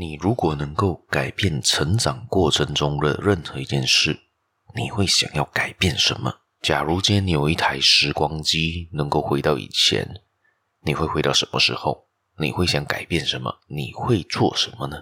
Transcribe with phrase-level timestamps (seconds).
[0.00, 4.18] 你如果能够改变成长过程中的任何一件事，
[4.74, 6.34] 你会想要改变什么？
[6.62, 10.22] 假如今天你有一台时光机，能够回到以前，
[10.84, 12.08] 你会回到什么时候？
[12.38, 13.60] 你会想改变什么？
[13.68, 14.96] 你会做什么呢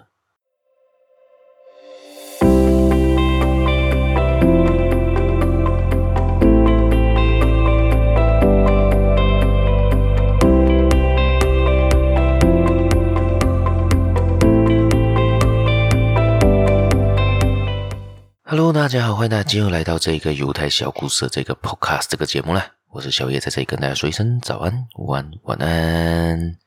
[18.79, 22.65] 大家好，欢迎大家今日来到这个犹太小故事的这个 Podcast 这个节目啦。
[22.91, 26.57] 我是小叶，在这里跟大家说一声早安、午安、晚安。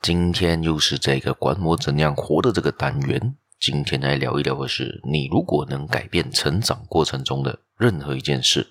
[0.00, 3.36] 今天又是这个管我怎样活的这个单元。
[3.60, 8.66] 今天来聊一聊的是，你如果能改变成长过程中的任何一件事，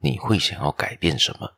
[0.00, 1.52] 你会想要改变什么？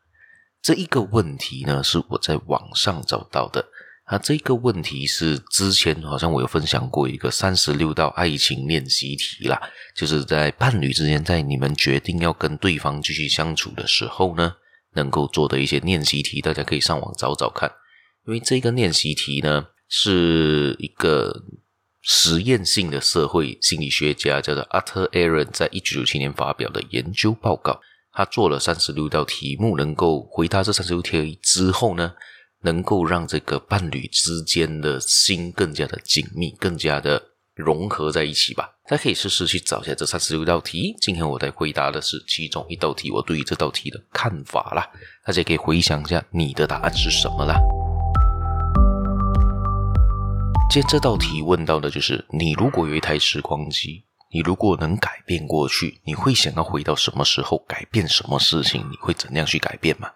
[0.60, 3.64] 这一个问题呢，是我在网上找到的。
[4.04, 9.60] 啊，这个问题是之前好像我有分享过一个三十六道爱情练习题啦，
[9.96, 14.56] 就是在伴侣之间，在你们决定要跟对方继续相处的时候呢，
[14.94, 17.72] 能够做的一些练习题，大家可以上网找找看。
[18.26, 21.42] 因为这个练习题呢，是一个
[22.02, 27.80] 实验性的社会心理学家叫做 Arthur Aron 在一九九七年发表的研究报告。
[28.12, 32.12] 他做了三十六道题目，能够回答这三十六题之后呢，
[32.64, 37.22] 能够让这个伴侣之间的心更加的紧密，更加的
[37.54, 38.70] 融合在一起吧。
[38.88, 40.96] 大家可以试试去找一下这三十六道题。
[41.00, 44.90] 今天我在回答的是其中一道题，我对于这道题的看法啦。
[45.26, 47.60] 大家可以回想一下你的答案是什么啦。
[50.70, 58.80] 今天这道题问到的就是：你如果有一台时光机，你如果能改变过去，你会想要回到什么时候，改变什么事情？
[58.90, 60.08] 你会怎样去改变吗？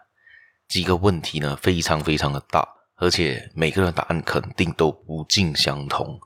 [0.68, 2.66] 几个问题呢，非常非常的大，
[2.96, 6.20] 而且每个人答案肯定都不尽相同。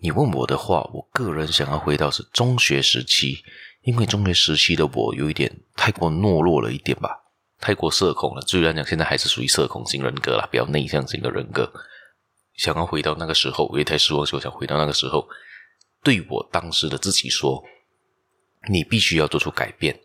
[0.00, 3.44] 你问我的话，我个人想要回到是中学时期，
[3.82, 7.10] 因为中学时期的我有一点太过懦弱了一点吧，
[7.60, 8.42] 太过社恐了。
[8.42, 11.72] 虽然讲现在还是属于社恐型人格啦，比较内向型的人格。
[12.54, 15.28] 想要回到那个时候，我也太失望，就想回到那个时候，
[16.02, 17.62] 对我当时的自己说
[18.68, 20.00] ：“你必须要做出改变。”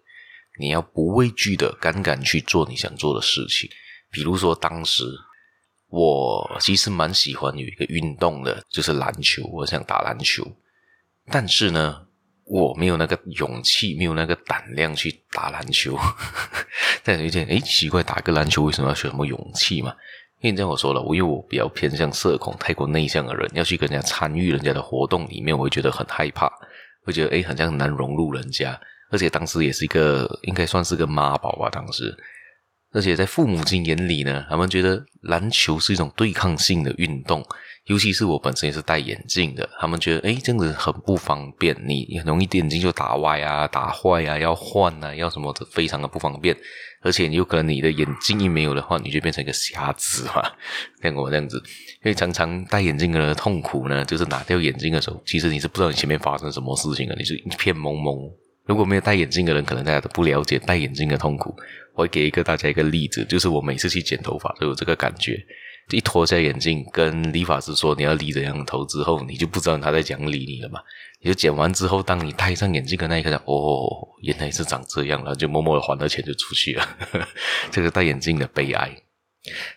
[0.59, 3.69] 你要不畏惧的，敢敢去做你想做的事情。
[4.11, 5.03] 比如说，当时
[5.87, 9.43] 我其实蛮喜欢有一个运动的，就是篮球。
[9.51, 10.45] 我想打篮球，
[11.31, 12.05] 但是呢，
[12.45, 15.97] 我没有那个勇气，没有那个胆量去打篮球。
[17.03, 19.95] 但有一点，诶，奇怪，打个篮球为什么要学什么勇气嘛？
[20.41, 26.51] 因为这样我说了，我因为我比较偏向社恐、太过内向的人，要去跟人家参与人家的活动里面，我会觉得很害怕，
[27.05, 28.79] 会觉得诶，好像很难融入人家。
[29.11, 31.69] 而且当时也是一个，应该算是个妈宝吧。
[31.69, 32.17] 当时，
[32.93, 37.41] 而且在父母亲眼里呢，他们觉得篮球是一种对抗性的运动，
[37.85, 46.55] 尤其是我本身也是戴眼镜的，他们觉得诶，这样子很不方便，你很容易眼镜就打歪啊、打坏啊，要换啊，要什么的，非常的不方便。
[47.03, 50.43] 而且有可能你的眼镜一没有的话，你就变成一个瞎子嘛，
[51.01, 51.57] 像我这样子。
[52.03, 58.29] 因为常常戴眼镜的痛苦呢，就是拿掉眼镜的时候，其实你是不知道你前面发生什么事情的，你是一片蒙蒙。
[58.67, 61.55] 如果没有戴眼镜的人，可能大家都不了解戴眼镜的痛苦。
[61.93, 65.43] 我会给一个大家一个例子，就是我每次去剪头发都有这个感觉。
[65.89, 70.79] 一脱下眼镜，跟理发师说你要理怎样的头之后，你就不知道他在讲理你了嘛。
[71.19, 76.87] 你就剪完之后，当你戴上眼镜的那一刻，哦，原来是长这样，然后就默默的还了钱就出去了。
[77.69, 78.89] 这个戴眼镜的悲哀，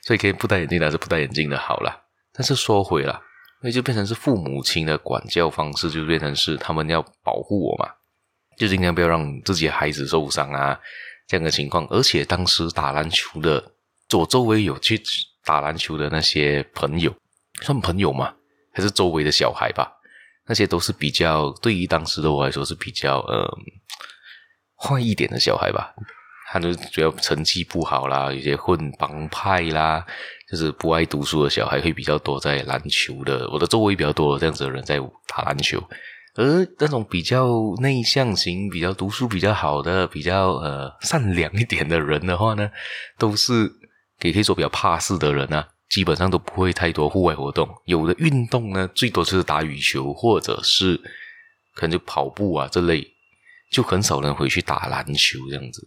[0.03, 2.05] 所以可以不戴眼镜的还是不戴眼镜的好了。
[2.33, 3.21] 但是说回了，
[3.61, 7.91] 那就变成是父母亲的管教方式，就变成是他们要保护我嘛。
[8.57, 10.79] 就尽量不要让自己的孩子受伤啊，
[11.27, 11.87] 这样的情况。
[11.89, 13.73] 而且当时打篮球的，
[14.12, 15.01] 我周围有去
[15.45, 17.15] 打篮球的那些朋友，
[17.62, 18.35] 算朋友嘛？
[18.73, 19.93] 还是周围的小孩吧？
[20.47, 23.49] 那些都是比较，对于当时的我来说是比较呃
[24.77, 25.95] 坏一点的小孩吧。
[26.53, 30.05] 他就主要成绩不好啦，有些混帮派啦，
[30.49, 33.49] 就是不爱读书的小孩会比较多在篮球的。
[33.51, 35.83] 我的周围比较多这样子的人在打篮球。
[36.34, 37.47] 而那种比较
[37.81, 42.69] 内向型、比较读书比较好的、比较呃善良一点的人的话呢，
[43.19, 43.71] 都是
[44.22, 47.69] 也可以说比较怕事的人啊，基本上都不会太多户外活动。
[47.84, 50.97] 有的运动呢，最多就是打羽球，或者是
[51.75, 53.07] 可能就跑步啊这类，
[53.71, 55.86] 就很少人会去打篮球这样子。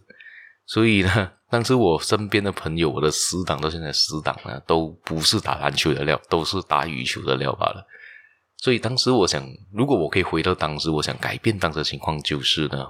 [0.64, 7.86] 所以呢， 当时我身边的朋友，我的死党到现在死党呢，都不是打篮球的料，都是打羽球的料罢了。
[8.58, 12.86] 所以当时我想，如果我可以回到当时，我想改变当时的情况就是呢，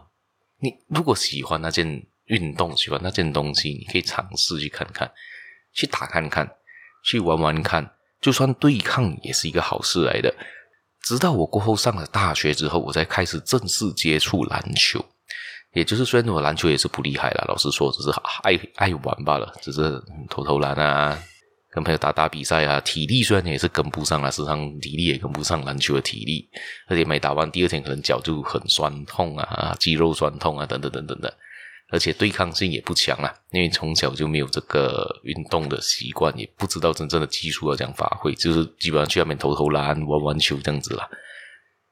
[0.61, 5.11] 你如果喜欢那件运动，喜欢那件东西，你可以尝试去看看，
[5.75, 6.51] 去打看看，
[7.05, 10.35] 去玩玩看，就算对抗也是一个好事来的。
[11.03, 15.05] 直到我过后上了大学之后，我才开始正式接触篮球。
[15.75, 18.11] 也就是虽然我篮球也是不厉害啦，老实说，只是
[18.43, 21.17] 爱爱玩罢了，只是投投篮啊，
[21.71, 22.81] 跟朋友打打比赛啊。
[22.81, 26.49] 体力虽然也是跟不上啊，时常体力也跟不上篮球的体力，
[26.89, 31.33] 而且每打完第二天可能脚就很酸痛啊，肌肉酸痛啊，等等等等的。
[31.91, 41.09] 而且对抗性也不强啊，因为从小就没有这个运动的习惯，也不知道真正的技术要怎样发挥，就是基本上去外面投投篮、玩玩球这样子啦。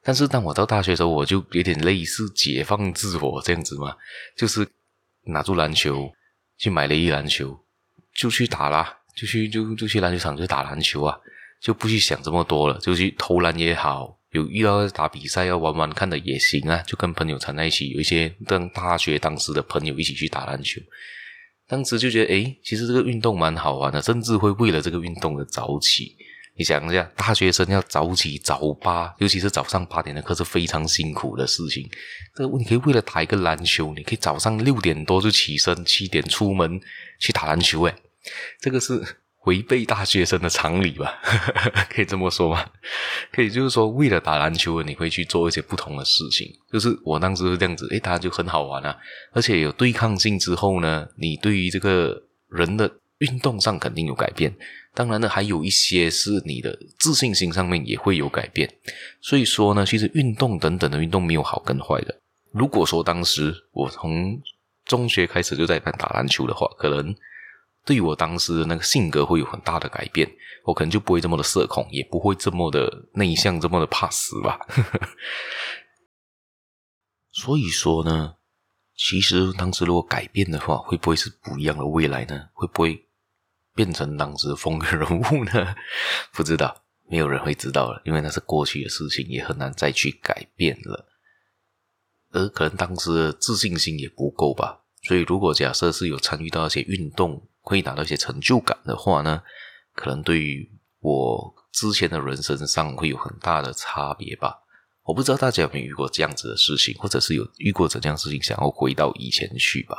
[0.03, 3.95] 但是当我到大学的时候，我就有点类似解放自我这样子嘛，
[4.37, 4.67] 就是
[5.23, 6.07] 拿住篮球，
[6.59, 7.59] 去买了一篮球，
[8.15, 11.17] 就去打啦，就去就就去篮球场就打篮球啊，
[11.59, 20.79] 就不去想这么多了，就去投篮也好，有遇到打比赛要玩玩看的也行啊，就跟朋友缠在一起，有一些跟大学当时的朋友一起去打篮球，
[21.67, 26.15] 当时就觉得诶，其实这个运动蛮好玩的，甚至会为了这个运动而早起。
[26.59, 31.87] 你想一下，大学生要早起早八，尤其是早上八点的课是非常辛苦的事情。
[32.35, 36.79] 这个你可以为了打一个篮球，你可以早上六点多就起身，七点出门
[37.19, 37.83] 去打篮球。
[37.83, 37.93] 诶，
[38.59, 39.01] 这个是
[39.45, 41.19] 违背大学生的常理吧？
[41.89, 42.65] 可以这么说吗？
[43.31, 46.51] 可以，就是说为了打篮球，你会去做一些不同的事情。
[46.71, 48.97] 就是我当时是这样子，诶，打篮球很好玩啊，
[49.31, 54.53] 而且有对抗性之后呢，你对于这个人的运动上肯定有改变。
[54.93, 58.67] 当然呢，还有一些是你的自信心上面也会有改变。
[59.21, 62.19] 所以说呢，其实运动等等的运动没有好跟坏的。
[62.51, 64.41] 如果说当时我从
[64.85, 67.15] 中学开始就在打篮球的话，可能
[67.87, 70.29] 对于我当时的那个性格会有很大的改变。
[70.65, 74.59] 我可能就不会这么的社恐，也不会这么的内向，这么的怕死吧。
[77.31, 78.35] 所以说呢，
[78.93, 82.49] 其实当时如果改变的话，会不会是不一样的未来呢？
[82.53, 83.05] 会不会？
[83.73, 85.75] 变成当时风云人物呢？
[86.33, 91.07] 不知道，没有人会知道了，因为那是过去的事情，也很难再去改变了。
[92.31, 99.41] 而可能当时的自信心也不够吧，所以如果假设是有参与到一些运动，会拿到一些成就感的话呢，
[99.93, 104.55] 可能对于我之前的人生上会有很大的差别吧。
[105.03, 109.97] 我不知道大家有没有遇过这样子的事情，或者是有遇过怎样事情，想要回到以前去吧。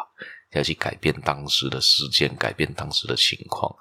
[0.53, 3.75] 要去改变当时的事件，改变当时的情况，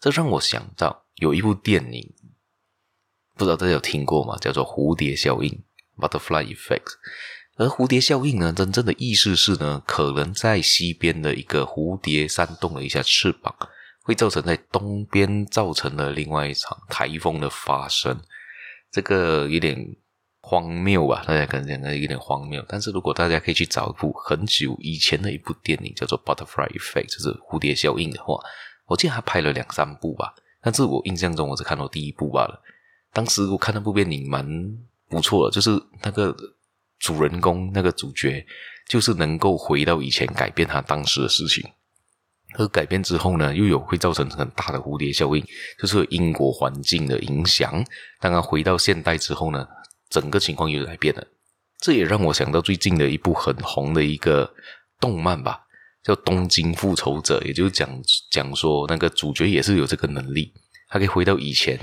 [0.00, 2.14] 这让我想到有一部电影，
[3.36, 4.36] 不知道大家有听过吗？
[4.38, 5.50] 叫做《蝴蝶效应》
[6.00, 6.96] （Butterfly Effect）。
[7.58, 13.54] 而蝴蝶效应呢，真正的意思是呢，可能在西边的一个蝴蝶扇动了一下翅膀，
[14.04, 18.18] 会造成在东边造成了另外一场台风的发生。
[18.90, 19.96] 这个有点。
[20.40, 22.64] 荒谬吧，大家可能觉得有点荒谬。
[22.66, 28.40] 但是如果大家可以去找一部很久以前的一部电影，叫做《Butterfly Effect》，就是蝴蝶效应的话，
[28.86, 30.32] 我记得他拍了两三部吧。
[30.62, 32.58] 但是我印象中我只看到第一部罢了。
[33.12, 34.46] 当时我看那部电影蛮
[35.10, 35.70] 不错的，就是
[36.02, 36.34] 那个
[36.98, 38.44] 主人公那个主角，
[38.88, 41.64] 就是能够回到以前改变他当时的事情，
[42.56, 45.44] 而改变之后呢，又有会造成很大的蝴蝶效应，
[45.78, 47.84] 就是因果环境的影响。
[48.20, 49.66] 当他回到现代之后呢，
[50.08, 51.26] 整个情况又改变了，
[51.78, 54.52] 这也让我想到最近的一部很红的一个
[54.98, 55.60] 动漫吧，
[56.02, 57.88] 叫《东京复仇者》，也就是讲
[58.30, 60.52] 讲说那个主角也是有这个能力，
[60.88, 61.78] 他可以回到以前，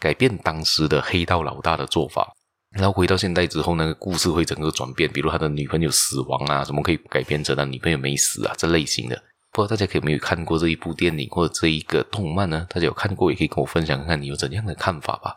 [0.00, 2.34] 改变当时的黑道老大的做法，
[2.76, 9.22] 然后回到现代之后，那个故事会整个转变，比如他的女朋友死亡啊，什么可以改编成他女朋友没死啊，这类型的。
[9.52, 12.66] 不知道大家可有没有看过这一部电影或者这一个动漫呢？
[12.68, 15.34] 大家有看过也可以跟我分享看看你有怎样的看法吧。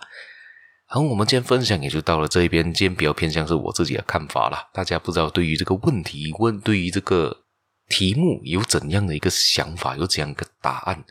[0.86, 2.64] 好，我们今天分享也就到了这一边。
[2.66, 4.68] 今天比较偏向是我自己的看法啦。
[4.74, 7.46] 大家不知道对于这个问题问，对于这个
[7.88, 11.06] 题目有怎样的一个想法，有怎样一个答案？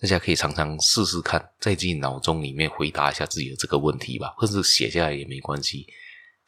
[0.00, 5.86] 大家可以常常试试看，在自己脑中里面回答一下自己的这个问题吧，或者写下来也没关系。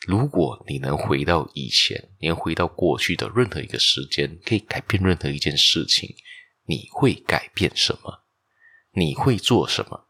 [0.06, 6.14] 如果你能回到以前，你能回到过去的任何一个时间，可以改变任何一件事情，
[6.66, 8.24] 你会改变什么？
[8.92, 10.05] 你会做什么？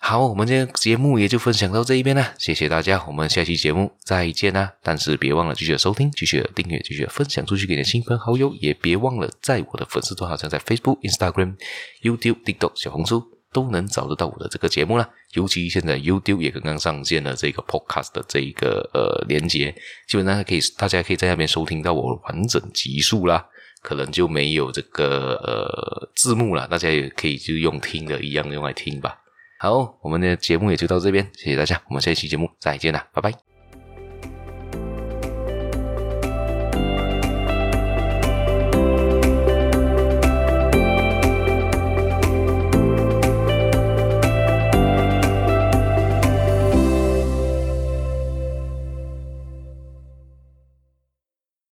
[0.00, 4.72] 好，我们今天节目也就分享到这一边了，谢谢大家，我们下期节目再见啦！
[4.82, 11.56] 但是别忘了继续收听，继续订阅，继续分享出去给你的亲朋好友，也别忘了在我的粉丝团，好像在 Facebook、Instagram、
[12.02, 15.06] YouTube、TikTok、小红书都能找得到我的这个节目了。
[15.34, 19.74] 尤其现在 YouTube 也刚刚上线了这个 Podcast 的这一个呃连接，
[20.06, 23.44] 基本上可以大家可以在那边收听到我完整集数啦，
[23.82, 29.18] 可能就没有这个呃字幕了，大家也可以就用听的一样用来听吧。
[29.58, 33.57] 好，我们的节目也就到这边，谢谢大家，我们下期节目再见啦，拜拜。